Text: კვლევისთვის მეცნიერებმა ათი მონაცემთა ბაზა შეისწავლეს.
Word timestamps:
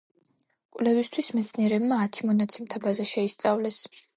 კვლევისთვის 0.77 1.29
მეცნიერებმა 1.39 1.99
ათი 2.07 2.27
მონაცემთა 2.33 2.83
ბაზა 2.87 3.07
შეისწავლეს. 3.15 3.83